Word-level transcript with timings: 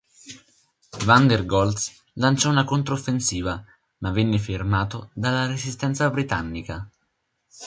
Van 1.05 1.27
der 1.27 1.43
Goltz 1.45 2.01
lanciò 2.13 2.49
una 2.49 2.63
controffensiva 2.63 3.63
ma 3.99 4.09
venne 4.09 4.39
fermato 4.39 5.11
dalla 5.13 5.45
resistenza 5.45 6.09
britannica. 6.09 6.89